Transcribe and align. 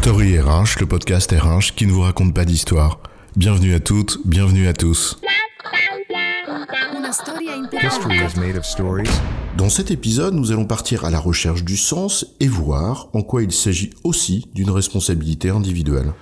Story 0.00 0.38
RH, 0.38 0.78
le 0.78 0.86
podcast 0.86 1.32
RH 1.32 1.74
qui 1.74 1.84
ne 1.84 1.90
vous 1.90 2.02
raconte 2.02 2.32
pas 2.32 2.44
d'histoire. 2.44 3.00
Bienvenue 3.34 3.74
à 3.74 3.80
toutes, 3.80 4.18
bienvenue 4.24 4.68
à 4.68 4.72
tous. 4.72 5.18
Dans 9.56 9.68
cet 9.68 9.90
épisode, 9.90 10.34
nous 10.34 10.52
allons 10.52 10.66
partir 10.66 11.04
à 11.04 11.10
la 11.10 11.18
recherche 11.18 11.64
du 11.64 11.76
sens 11.76 12.26
et 12.38 12.46
voir 12.46 13.08
en 13.12 13.22
quoi 13.22 13.42
il 13.42 13.50
s'agit 13.50 13.90
aussi 14.04 14.46
d'une 14.54 14.70
responsabilité 14.70 15.50
individuelle. 15.50 16.12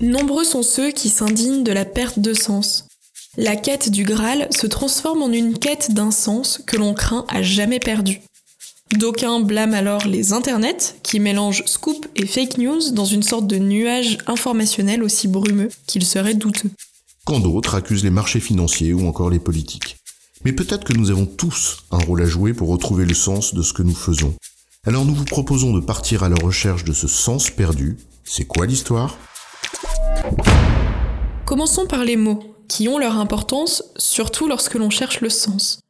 Nombreux 0.00 0.44
sont 0.44 0.64
ceux 0.64 0.90
qui 0.90 1.08
s'indignent 1.08 1.62
de 1.62 1.72
la 1.72 1.84
perte 1.84 2.18
de 2.18 2.34
sens. 2.34 2.88
La 3.36 3.54
quête 3.54 3.90
du 3.92 4.02
Graal 4.02 4.48
se 4.50 4.66
transforme 4.66 5.22
en 5.22 5.30
une 5.30 5.56
quête 5.56 5.92
d'un 5.92 6.10
sens 6.10 6.60
que 6.66 6.76
l'on 6.76 6.94
craint 6.94 7.24
à 7.28 7.42
jamais 7.42 7.78
perdu. 7.78 8.22
D'aucuns 8.96 9.40
blâment 9.40 9.74
alors 9.74 10.06
les 10.06 10.32
internets, 10.32 10.94
qui 11.02 11.20
mélangent 11.20 11.64
scoop 11.66 12.06
et 12.16 12.24
fake 12.24 12.56
news 12.56 12.92
dans 12.92 13.04
une 13.04 13.22
sorte 13.22 13.46
de 13.46 13.58
nuage 13.58 14.16
informationnel 14.26 15.02
aussi 15.02 15.28
brumeux 15.28 15.68
qu'il 15.86 16.02
serait 16.02 16.34
douteux. 16.34 16.70
Quand 17.26 17.40
d'autres 17.40 17.74
accusent 17.74 18.04
les 18.04 18.10
marchés 18.10 18.40
financiers 18.40 18.94
ou 18.94 19.06
encore 19.06 19.28
les 19.28 19.38
politiques. 19.38 19.98
Mais 20.46 20.52
peut-être 20.52 20.84
que 20.84 20.94
nous 20.94 21.10
avons 21.10 21.26
tous 21.26 21.78
un 21.90 21.98
rôle 21.98 22.22
à 22.22 22.26
jouer 22.26 22.54
pour 22.54 22.68
retrouver 22.68 23.04
le 23.04 23.12
sens 23.12 23.52
de 23.52 23.60
ce 23.60 23.74
que 23.74 23.82
nous 23.82 23.94
faisons. 23.94 24.34
Alors 24.86 25.04
nous 25.04 25.14
vous 25.14 25.24
proposons 25.26 25.74
de 25.74 25.80
partir 25.80 26.22
à 26.22 26.30
la 26.30 26.36
recherche 26.42 26.84
de 26.84 26.94
ce 26.94 27.08
sens 27.08 27.50
perdu. 27.50 27.98
C'est 28.24 28.46
quoi 28.46 28.64
l'histoire? 28.64 29.18
Commençons 31.44 31.86
par 31.86 32.04
les 32.04 32.16
mots, 32.16 32.42
qui 32.66 32.88
ont 32.88 32.96
leur 32.96 33.18
importance, 33.18 33.82
surtout 33.98 34.48
lorsque 34.48 34.74
l'on 34.74 34.90
cherche 34.90 35.20
le 35.20 35.28
sens. 35.28 35.80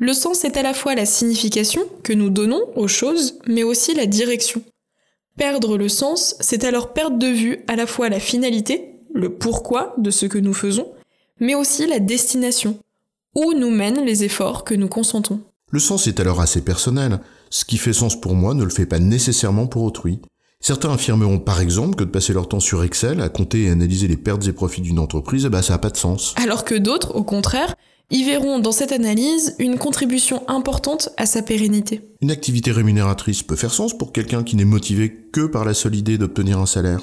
Le 0.00 0.12
sens 0.12 0.44
est 0.44 0.56
à 0.56 0.62
la 0.62 0.74
fois 0.74 0.94
la 0.94 1.06
signification 1.06 1.82
que 2.04 2.12
nous 2.12 2.30
donnons 2.30 2.62
aux 2.76 2.86
choses, 2.86 3.38
mais 3.48 3.64
aussi 3.64 3.94
la 3.94 4.06
direction. 4.06 4.62
Perdre 5.36 5.76
le 5.76 5.88
sens, 5.88 6.36
c'est 6.38 6.62
alors 6.62 6.92
perdre 6.92 7.18
de 7.18 7.26
vue 7.26 7.64
à 7.66 7.74
la 7.74 7.86
fois 7.86 8.08
la 8.08 8.20
finalité, 8.20 8.94
le 9.12 9.30
pourquoi 9.30 9.94
de 9.98 10.12
ce 10.12 10.26
que 10.26 10.38
nous 10.38 10.54
faisons, 10.54 10.86
mais 11.40 11.56
aussi 11.56 11.84
la 11.86 11.98
destination, 11.98 12.78
où 13.34 13.54
nous 13.54 13.70
mènent 13.70 14.04
les 14.04 14.22
efforts 14.22 14.62
que 14.62 14.74
nous 14.74 14.88
consentons. 14.88 15.40
Le 15.70 15.80
sens 15.80 16.06
est 16.06 16.20
alors 16.20 16.40
assez 16.40 16.62
personnel. 16.62 17.18
Ce 17.50 17.64
qui 17.64 17.76
fait 17.76 17.92
sens 17.92 18.20
pour 18.20 18.34
moi 18.34 18.54
ne 18.54 18.64
le 18.64 18.70
fait 18.70 18.86
pas 18.86 19.00
nécessairement 19.00 19.66
pour 19.66 19.82
autrui. 19.82 20.20
Certains 20.60 20.92
affirmeront 20.92 21.38
par 21.40 21.60
exemple 21.60 21.96
que 21.96 22.04
de 22.04 22.10
passer 22.10 22.32
leur 22.32 22.48
temps 22.48 22.60
sur 22.60 22.84
Excel 22.84 23.20
à 23.20 23.28
compter 23.28 23.64
et 23.64 23.70
analyser 23.70 24.08
les 24.08 24.16
pertes 24.16 24.46
et 24.46 24.52
profits 24.52 24.80
d'une 24.80 24.98
entreprise, 24.98 25.44
eh 25.46 25.48
ben, 25.48 25.62
ça 25.62 25.74
n'a 25.74 25.78
pas 25.78 25.90
de 25.90 25.96
sens. 25.96 26.34
Alors 26.36 26.64
que 26.64 26.74
d'autres, 26.74 27.14
au 27.14 27.22
contraire, 27.22 27.74
y 28.10 28.24
verront 28.24 28.58
dans 28.58 28.72
cette 28.72 28.92
analyse 28.92 29.54
une 29.58 29.78
contribution 29.78 30.42
importante 30.48 31.10
à 31.16 31.26
sa 31.26 31.42
pérennité. 31.42 32.00
Une 32.20 32.30
activité 32.30 32.72
rémunératrice 32.72 33.42
peut 33.42 33.56
faire 33.56 33.74
sens 33.74 33.96
pour 33.96 34.12
quelqu'un 34.12 34.44
qui 34.44 34.56
n'est 34.56 34.64
motivé 34.64 35.12
que 35.32 35.46
par 35.46 35.64
la 35.64 35.74
seule 35.74 35.94
idée 35.94 36.18
d'obtenir 36.18 36.58
un 36.58 36.66
salaire. 36.66 37.00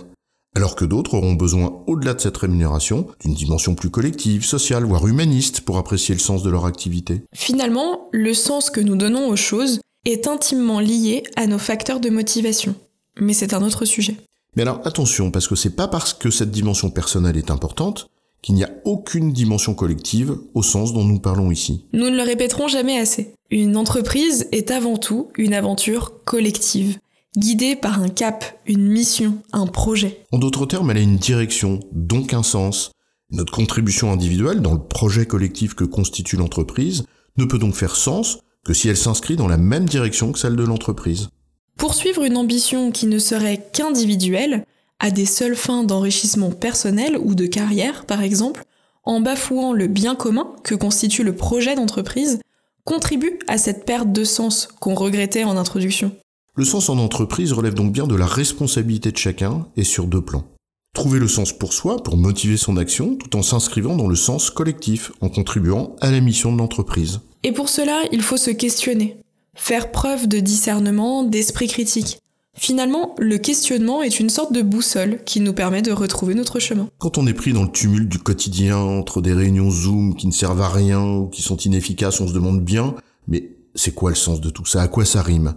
Alors 0.55 0.75
que 0.75 0.85
d'autres 0.85 1.15
auront 1.15 1.33
besoin, 1.33 1.83
au-delà 1.85 2.13
de 2.13 2.21
cette 2.21 2.37
rémunération, 2.37 3.07
d'une 3.19 3.33
dimension 3.33 3.75
plus 3.75 3.89
collective, 3.89 4.45
sociale, 4.45 4.85
voire 4.85 5.05
humaniste 5.05 5.61
pour 5.61 5.77
apprécier 5.77 6.15
le 6.15 6.21
sens 6.21 6.43
de 6.43 6.49
leur 6.49 6.65
activité. 6.65 7.23
Finalement, 7.33 8.07
le 8.13 8.33
sens 8.33 8.69
que 8.69 8.79
nous 8.79 8.95
donnons 8.95 9.27
aux 9.27 9.35
choses 9.35 9.81
est 10.05 10.27
intimement 10.27 10.79
lié 10.79 11.23
à 11.35 11.45
nos 11.45 11.57
facteurs 11.57 11.99
de 11.99 12.09
motivation. 12.09 12.73
Mais 13.19 13.33
c'est 13.33 13.53
un 13.53 13.63
autre 13.63 13.83
sujet. 13.83 14.15
Mais 14.55 14.61
alors 14.61 14.79
attention, 14.85 15.29
parce 15.29 15.49
que 15.49 15.55
c'est 15.55 15.75
pas 15.75 15.89
parce 15.89 16.13
que 16.13 16.31
cette 16.31 16.51
dimension 16.51 16.89
personnelle 16.89 17.37
est 17.37 17.51
importante 17.51 18.07
qu'il 18.45 18.53
n'y 18.53 18.63
a 18.63 18.69
aucune 18.83 19.33
dimension 19.33 19.73
collective 19.73 20.37
au 20.53 20.61
sens 20.61 20.93
dont 20.93 21.03
nous 21.03 21.19
parlons 21.19 21.49
ici. 21.49 21.83
Nous 21.93 22.11
ne 22.11 22.15
le 22.15 22.21
répéterons 22.21 22.67
jamais 22.67 22.99
assez. 22.99 23.33
Une 23.49 23.75
entreprise 23.75 24.47
est 24.51 24.69
avant 24.69 24.97
tout 24.97 25.29
une 25.35 25.55
aventure 25.55 26.23
collective, 26.25 26.99
guidée 27.35 27.75
par 27.75 27.99
un 27.99 28.07
cap, 28.07 28.45
une 28.67 28.87
mission, 28.87 29.39
un 29.51 29.65
projet. 29.65 30.19
En 30.31 30.37
d'autres 30.37 30.67
termes, 30.67 30.91
elle 30.91 30.97
a 30.97 31.01
une 31.01 31.17
direction, 31.17 31.79
donc 31.91 32.35
un 32.35 32.43
sens. 32.43 32.91
Notre 33.31 33.51
contribution 33.51 34.11
individuelle 34.11 34.61
dans 34.61 34.73
le 34.73 34.83
projet 34.83 35.25
collectif 35.25 35.73
que 35.73 35.83
constitue 35.83 36.35
l'entreprise 36.35 37.05
ne 37.37 37.45
peut 37.45 37.57
donc 37.57 37.73
faire 37.73 37.95
sens 37.95 38.37
que 38.63 38.75
si 38.75 38.89
elle 38.89 38.97
s'inscrit 38.97 39.37
dans 39.37 39.47
la 39.47 39.57
même 39.57 39.89
direction 39.89 40.31
que 40.31 40.37
celle 40.37 40.55
de 40.55 40.63
l'entreprise. 40.63 41.29
Poursuivre 41.77 42.23
une 42.23 42.37
ambition 42.37 42.91
qui 42.91 43.07
ne 43.07 43.17
serait 43.17 43.65
qu'individuelle, 43.73 44.65
à 44.99 45.11
des 45.11 45.25
seules 45.25 45.55
fins 45.55 45.83
d'enrichissement 45.83 46.51
personnel 46.51 47.17
ou 47.17 47.35
de 47.35 47.45
carrière, 47.45 48.05
par 48.05 48.21
exemple, 48.21 48.63
en 49.03 49.21
bafouant 49.21 49.73
le 49.73 49.87
bien 49.87 50.15
commun 50.15 50.53
que 50.63 50.75
constitue 50.75 51.23
le 51.23 51.35
projet 51.35 51.75
d'entreprise, 51.75 52.39
contribue 52.83 53.39
à 53.47 53.57
cette 53.57 53.85
perte 53.85 54.11
de 54.11 54.23
sens 54.23 54.67
qu'on 54.79 54.95
regrettait 54.95 55.43
en 55.43 55.57
introduction. 55.57 56.11
Le 56.55 56.65
sens 56.65 56.89
en 56.89 56.97
entreprise 56.97 57.51
relève 57.51 57.73
donc 57.73 57.91
bien 57.91 58.07
de 58.07 58.15
la 58.15 58.25
responsabilité 58.25 59.11
de 59.11 59.17
chacun 59.17 59.67
et 59.75 59.83
sur 59.83 60.05
deux 60.05 60.21
plans. 60.21 60.45
Trouver 60.93 61.19
le 61.19 61.27
sens 61.27 61.51
pour 61.51 61.73
soi, 61.73 62.01
pour 62.01 62.15
motiver 62.15 62.55
son 62.55 62.77
action, 62.77 63.15
tout 63.15 63.35
en 63.35 63.41
s'inscrivant 63.41 63.97
dans 63.97 64.07
le 64.07 64.15
sens 64.15 64.49
collectif, 64.49 65.11
en 65.19 65.27
contribuant 65.27 65.97
à 65.99 66.09
la 66.09 66.21
mission 66.21 66.53
de 66.53 66.57
l'entreprise. 66.57 67.19
Et 67.43 67.51
pour 67.51 67.67
cela, 67.67 68.03
il 68.13 68.21
faut 68.21 68.37
se 68.37 68.51
questionner, 68.51 69.17
faire 69.55 69.91
preuve 69.91 70.29
de 70.29 70.39
discernement, 70.39 71.23
d'esprit 71.23 71.67
critique, 71.67 72.19
Finalement, 72.57 73.15
le 73.19 73.37
questionnement 73.37 74.01
est 74.01 74.19
une 74.19 74.29
sorte 74.29 74.53
de 74.53 74.61
boussole 74.61 75.19
qui 75.25 75.41
nous 75.41 75.53
permet 75.53 75.81
de 75.81 75.91
retrouver 75.91 76.35
notre 76.35 76.59
chemin. 76.59 76.89
Quand 76.97 77.17
on 77.17 77.27
est 77.27 77.33
pris 77.33 77.53
dans 77.53 77.63
le 77.63 77.71
tumulte 77.71 78.09
du 78.09 78.19
quotidien, 78.19 78.77
entre 78.77 79.21
des 79.21 79.33
réunions 79.33 79.69
Zoom 79.69 80.15
qui 80.15 80.27
ne 80.27 80.31
servent 80.31 80.61
à 80.61 80.69
rien 80.69 81.03
ou 81.03 81.27
qui 81.27 81.41
sont 81.41 81.57
inefficaces, 81.57 82.21
on 82.21 82.27
se 82.27 82.33
demande 82.33 82.61
bien, 82.61 82.95
mais 83.27 83.51
c'est 83.75 83.93
quoi 83.93 84.09
le 84.09 84.15
sens 84.15 84.39
de 84.41 84.49
tout 84.49 84.65
ça? 84.65 84.81
À 84.81 84.87
quoi 84.87 85.05
ça 85.05 85.21
rime? 85.21 85.55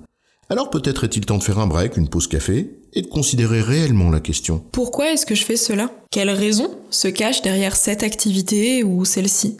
Alors 0.50 0.70
peut-être 0.70 1.04
est-il 1.04 1.24
temps 1.24 1.38
de 1.38 1.42
faire 1.42 1.58
un 1.58 1.66
break, 1.66 1.96
une 1.96 2.08
pause 2.08 2.26
café, 2.26 2.78
et 2.94 3.02
de 3.02 3.06
considérer 3.06 3.60
réellement 3.60 4.10
la 4.10 4.20
question. 4.20 4.62
Pourquoi 4.72 5.12
est-ce 5.12 5.26
que 5.26 5.34
je 5.34 5.44
fais 5.44 5.56
cela? 5.56 5.90
Quelle 6.10 6.30
raison 6.30 6.70
se 6.90 7.08
cache 7.08 7.42
derrière 7.42 7.76
cette 7.76 8.02
activité 8.02 8.82
ou 8.82 9.04
celle-ci? 9.04 9.58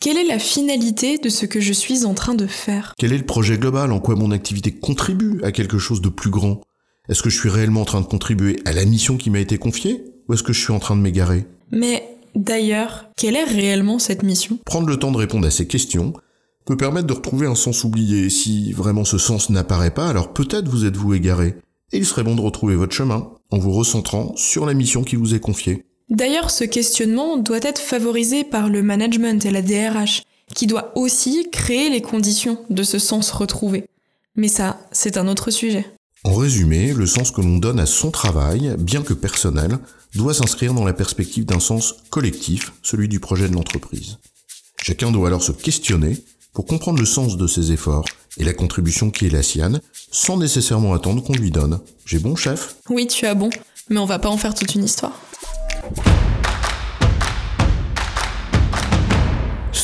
Quelle 0.00 0.16
est 0.16 0.24
la 0.24 0.38
finalité 0.38 1.18
de 1.18 1.28
ce 1.28 1.44
que 1.44 1.60
je 1.60 1.72
suis 1.72 2.04
en 2.04 2.14
train 2.14 2.34
de 2.34 2.46
faire? 2.46 2.94
Quel 2.98 3.12
est 3.12 3.18
le 3.18 3.26
projet 3.26 3.58
global? 3.58 3.92
En 3.92 4.00
quoi 4.00 4.14
mon 4.14 4.30
activité 4.30 4.72
contribue 4.72 5.40
à 5.42 5.52
quelque 5.52 5.78
chose 5.78 6.00
de 6.00 6.08
plus 6.08 6.30
grand? 6.30 6.60
Est-ce 7.08 7.22
que 7.22 7.30
je 7.30 7.38
suis 7.38 7.48
réellement 7.48 7.82
en 7.82 7.86
train 7.86 8.00
de 8.00 8.06
contribuer 8.06 8.60
à 8.64 8.72
la 8.72 8.84
mission 8.84 9.16
qui 9.16 9.30
m'a 9.30 9.40
été 9.40 9.58
confiée? 9.58 10.04
Ou 10.28 10.34
est-ce 10.34 10.42
que 10.42 10.52
je 10.52 10.62
suis 10.62 10.72
en 10.72 10.78
train 10.78 10.94
de 10.94 11.00
m'égarer? 11.00 11.46
Mais 11.72 12.04
d'ailleurs, 12.34 13.10
quelle 13.16 13.36
est 13.36 13.44
réellement 13.44 13.98
cette 13.98 14.22
mission? 14.22 14.58
Prendre 14.64 14.88
le 14.88 14.98
temps 14.98 15.10
de 15.10 15.16
répondre 15.16 15.46
à 15.46 15.50
ces 15.50 15.66
questions 15.66 16.12
peut 16.64 16.76
permettre 16.76 17.06
de 17.06 17.14
retrouver 17.14 17.46
un 17.46 17.54
sens 17.54 17.82
oublié. 17.82 18.30
Si 18.30 18.72
vraiment 18.72 19.04
ce 19.04 19.18
sens 19.18 19.50
n'apparaît 19.50 19.94
pas, 19.94 20.08
alors 20.08 20.32
peut-être 20.32 20.68
vous 20.68 20.84
êtes-vous 20.84 21.14
égaré. 21.14 21.56
Et 21.92 21.98
il 21.98 22.06
serait 22.06 22.24
bon 22.24 22.36
de 22.36 22.40
retrouver 22.40 22.76
votre 22.76 22.94
chemin 22.94 23.32
en 23.50 23.58
vous 23.58 23.72
recentrant 23.72 24.34
sur 24.36 24.64
la 24.64 24.74
mission 24.74 25.02
qui 25.02 25.16
vous 25.16 25.34
est 25.34 25.40
confiée. 25.40 25.86
D'ailleurs, 26.10 26.50
ce 26.50 26.64
questionnement 26.64 27.36
doit 27.36 27.60
être 27.62 27.80
favorisé 27.80 28.44
par 28.44 28.68
le 28.68 28.82
management 28.82 29.44
et 29.44 29.50
la 29.50 29.62
DRH, 29.62 30.22
qui 30.54 30.66
doit 30.66 30.92
aussi 30.94 31.48
créer 31.50 31.90
les 31.90 32.00
conditions 32.00 32.58
de 32.70 32.82
ce 32.82 32.98
sens 32.98 33.30
retrouvé. 33.30 33.84
Mais 34.34 34.48
ça, 34.48 34.80
c'est 34.92 35.18
un 35.18 35.28
autre 35.28 35.50
sujet. 35.50 35.86
En 36.24 36.34
résumé, 36.34 36.92
le 36.92 37.06
sens 37.06 37.30
que 37.30 37.40
l'on 37.40 37.58
donne 37.58 37.78
à 37.78 37.86
son 37.86 38.10
travail, 38.10 38.74
bien 38.78 39.02
que 39.02 39.12
personnel, 39.12 39.78
doit 40.14 40.34
s'inscrire 40.34 40.74
dans 40.74 40.84
la 40.84 40.94
perspective 40.94 41.44
d'un 41.44 41.60
sens 41.60 41.96
collectif, 42.10 42.72
celui 42.82 43.08
du 43.08 43.20
projet 43.20 43.48
de 43.48 43.54
l'entreprise. 43.54 44.18
Chacun 44.82 45.10
doit 45.10 45.28
alors 45.28 45.42
se 45.42 45.52
questionner 45.52 46.16
pour 46.54 46.66
comprendre 46.66 46.98
le 46.98 47.06
sens 47.06 47.36
de 47.36 47.46
ses 47.46 47.72
efforts 47.72 48.06
et 48.38 48.44
la 48.44 48.54
contribution 48.54 49.10
qui 49.10 49.26
est 49.26 49.30
la 49.30 49.42
sienne, 49.42 49.80
sans 50.10 50.38
nécessairement 50.38 50.94
attendre 50.94 51.22
qu'on 51.22 51.34
lui 51.34 51.50
donne. 51.50 51.80
J'ai 52.06 52.18
bon, 52.18 52.34
chef? 52.34 52.76
Oui, 52.88 53.06
tu 53.06 53.26
as 53.26 53.34
bon, 53.34 53.50
mais 53.90 53.98
on 53.98 54.06
va 54.06 54.18
pas 54.18 54.28
en 54.28 54.38
faire 54.38 54.54
toute 54.54 54.74
une 54.74 54.84
histoire. 54.84 55.20